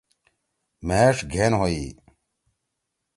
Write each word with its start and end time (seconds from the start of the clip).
مھیݜ 0.87 1.17
گھین 1.31 1.53
ہوئی۔ 1.59 1.85